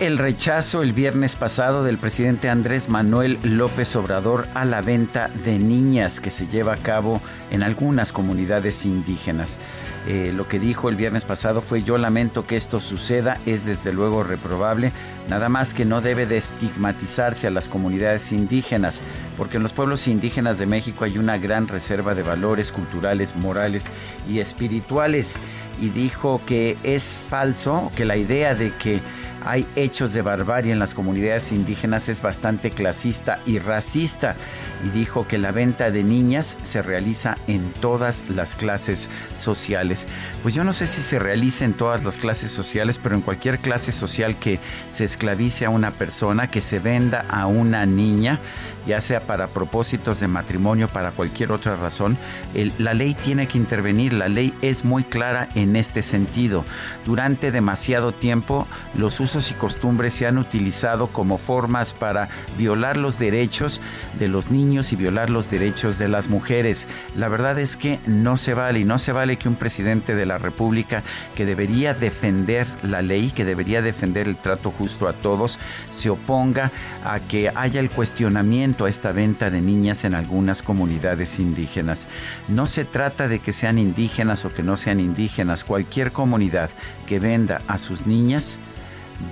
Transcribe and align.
El 0.00 0.18
rechazo 0.18 0.82
el 0.82 0.92
viernes 0.92 1.34
pasado 1.34 1.82
del 1.82 1.98
presidente 1.98 2.48
Andrés 2.48 2.88
Manuel 2.88 3.38
López 3.42 3.96
Obrador 3.96 4.46
a 4.54 4.64
la 4.64 4.80
venta 4.80 5.28
de 5.44 5.58
niñas 5.58 6.20
que 6.20 6.30
se 6.30 6.46
lleva 6.46 6.74
a 6.74 6.76
cabo 6.76 7.20
en 7.50 7.62
algunas 7.62 8.12
comunidades 8.12 8.84
indígenas. 8.84 9.56
Eh, 10.06 10.32
lo 10.34 10.46
que 10.46 10.58
dijo 10.58 10.88
el 10.88 10.96
viernes 10.96 11.24
pasado 11.24 11.60
fue 11.60 11.82
yo 11.82 11.98
lamento 11.98 12.46
que 12.46 12.56
esto 12.56 12.80
suceda, 12.80 13.38
es 13.44 13.66
desde 13.66 13.92
luego 13.92 14.22
reprobable, 14.22 14.92
nada 15.28 15.48
más 15.48 15.74
que 15.74 15.84
no 15.84 16.00
debe 16.00 16.26
de 16.26 16.38
estigmatizarse 16.38 17.46
a 17.46 17.50
las 17.50 17.68
comunidades 17.68 18.32
indígenas, 18.32 19.00
porque 19.36 19.56
en 19.56 19.64
los 19.64 19.72
pueblos 19.72 20.06
indígenas 20.06 20.58
de 20.58 20.66
México 20.66 21.04
hay 21.04 21.18
una 21.18 21.36
gran 21.38 21.66
reserva 21.68 22.14
de 22.14 22.22
valores 22.22 22.72
culturales, 22.72 23.36
morales 23.36 23.84
y 24.28 24.38
espirituales. 24.38 25.34
Y 25.80 25.90
dijo 25.90 26.40
que 26.44 26.76
es 26.82 27.20
falso, 27.28 27.92
que 27.94 28.04
la 28.04 28.16
idea 28.16 28.54
de 28.54 28.72
que 28.72 29.00
hay 29.48 29.66
hechos 29.76 30.12
de 30.12 30.20
barbarie 30.20 30.72
en 30.72 30.78
las 30.78 30.92
comunidades 30.92 31.52
indígenas 31.52 32.10
es 32.10 32.20
bastante 32.20 32.70
clasista 32.70 33.40
y 33.46 33.58
racista 33.58 34.36
y 34.84 34.90
dijo 34.90 35.26
que 35.26 35.38
la 35.38 35.52
venta 35.52 35.90
de 35.90 36.04
niñas 36.04 36.58
se 36.62 36.82
realiza 36.82 37.34
en 37.46 37.72
todas 37.72 38.28
las 38.28 38.54
clases 38.54 39.08
sociales. 39.40 40.06
Pues 40.42 40.54
yo 40.54 40.64
no 40.64 40.74
sé 40.74 40.86
si 40.86 41.00
se 41.00 41.18
realiza 41.18 41.64
en 41.64 41.72
todas 41.72 42.04
las 42.04 42.18
clases 42.18 42.52
sociales, 42.52 43.00
pero 43.02 43.14
en 43.14 43.22
cualquier 43.22 43.58
clase 43.58 43.90
social 43.90 44.36
que 44.36 44.60
se 44.90 45.04
esclavice 45.04 45.64
a 45.64 45.70
una 45.70 45.92
persona, 45.92 46.48
que 46.48 46.60
se 46.60 46.78
venda 46.78 47.24
a 47.30 47.46
una 47.46 47.86
niña, 47.86 48.40
ya 48.86 49.00
sea 49.00 49.20
para 49.20 49.46
propósitos 49.46 50.20
de 50.20 50.28
matrimonio, 50.28 50.88
para 50.88 51.10
cualquier 51.10 51.52
otra 51.52 51.76
razón, 51.76 52.18
la 52.78 52.94
ley 52.94 53.14
tiene 53.14 53.48
que 53.48 53.58
intervenir. 53.58 54.12
La 54.12 54.28
ley 54.28 54.54
es 54.62 54.84
muy 54.84 55.04
clara 55.04 55.48
en 55.54 55.74
este 55.74 56.02
sentido. 56.02 56.64
Durante 57.04 57.50
demasiado 57.50 58.12
tiempo, 58.12 58.66
los 58.94 59.20
usos 59.20 59.37
y 59.38 59.54
costumbres 59.54 60.14
se 60.14 60.26
han 60.26 60.36
utilizado 60.36 61.06
como 61.06 61.38
formas 61.38 61.92
para 61.92 62.28
violar 62.58 62.96
los 62.96 63.18
derechos 63.18 63.80
de 64.18 64.26
los 64.26 64.50
niños 64.50 64.92
y 64.92 64.96
violar 64.96 65.30
los 65.30 65.48
derechos 65.50 65.98
de 65.98 66.08
las 66.08 66.28
mujeres. 66.28 66.88
La 67.16 67.28
verdad 67.28 67.58
es 67.58 67.76
que 67.76 68.00
no 68.06 68.36
se 68.36 68.54
vale 68.54 68.80
y 68.80 68.84
no 68.84 68.98
se 68.98 69.12
vale 69.12 69.38
que 69.38 69.48
un 69.48 69.54
presidente 69.54 70.16
de 70.16 70.26
la 70.26 70.38
República 70.38 71.02
que 71.36 71.46
debería 71.46 71.94
defender 71.94 72.66
la 72.82 73.00
ley, 73.00 73.30
que 73.30 73.44
debería 73.44 73.80
defender 73.80 74.26
el 74.26 74.36
trato 74.36 74.72
justo 74.72 75.06
a 75.06 75.12
todos, 75.12 75.58
se 75.92 76.10
oponga 76.10 76.72
a 77.04 77.20
que 77.20 77.52
haya 77.54 77.78
el 77.78 77.90
cuestionamiento 77.90 78.86
a 78.86 78.90
esta 78.90 79.12
venta 79.12 79.50
de 79.50 79.60
niñas 79.60 80.04
en 80.04 80.14
algunas 80.14 80.62
comunidades 80.62 81.38
indígenas. 81.38 82.06
No 82.48 82.66
se 82.66 82.84
trata 82.84 83.28
de 83.28 83.38
que 83.38 83.52
sean 83.52 83.78
indígenas 83.78 84.44
o 84.44 84.48
que 84.48 84.64
no 84.64 84.76
sean 84.76 84.98
indígenas. 84.98 85.62
Cualquier 85.62 86.10
comunidad 86.10 86.70
que 87.06 87.20
venda 87.20 87.60
a 87.68 87.78
sus 87.78 88.06
niñas 88.06 88.58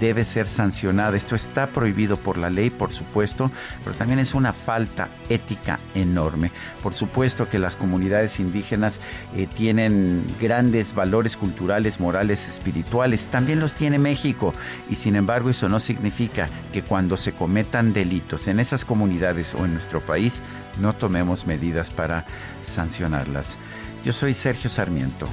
debe 0.00 0.24
ser 0.24 0.46
sancionada. 0.46 1.16
Esto 1.16 1.34
está 1.34 1.68
prohibido 1.68 2.16
por 2.16 2.36
la 2.36 2.50
ley, 2.50 2.70
por 2.70 2.92
supuesto, 2.92 3.50
pero 3.84 3.96
también 3.96 4.18
es 4.18 4.34
una 4.34 4.52
falta 4.52 5.08
ética 5.28 5.78
enorme. 5.94 6.50
Por 6.82 6.94
supuesto 6.94 7.48
que 7.48 7.58
las 7.58 7.76
comunidades 7.76 8.40
indígenas 8.40 8.98
eh, 9.34 9.46
tienen 9.46 10.24
grandes 10.40 10.94
valores 10.94 11.36
culturales, 11.36 12.00
morales, 12.00 12.48
espirituales. 12.48 13.28
También 13.28 13.60
los 13.60 13.74
tiene 13.74 13.98
México. 13.98 14.52
Y 14.90 14.96
sin 14.96 15.16
embargo, 15.16 15.50
eso 15.50 15.68
no 15.68 15.80
significa 15.80 16.48
que 16.72 16.82
cuando 16.82 17.16
se 17.16 17.32
cometan 17.32 17.92
delitos 17.92 18.48
en 18.48 18.60
esas 18.60 18.84
comunidades 18.84 19.54
o 19.54 19.64
en 19.64 19.74
nuestro 19.74 20.00
país, 20.00 20.42
no 20.80 20.92
tomemos 20.92 21.46
medidas 21.46 21.90
para 21.90 22.26
sancionarlas. 22.64 23.56
Yo 24.04 24.12
soy 24.12 24.34
Sergio 24.34 24.70
Sarmiento 24.70 25.28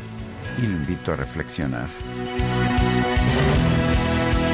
y 0.58 0.62
lo 0.64 0.74
invito 0.74 1.12
a 1.12 1.16
reflexionar. 1.16 1.88